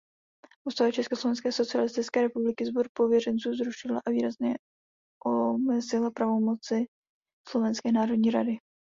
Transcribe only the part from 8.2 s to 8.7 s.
rady.